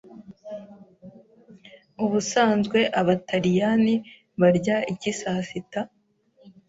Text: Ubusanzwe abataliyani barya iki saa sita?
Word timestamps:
Ubusanzwe 2.03 2.79
abataliyani 2.99 3.95
barya 4.41 4.77
iki 4.93 5.11
saa 5.19 5.41
sita? 5.49 5.81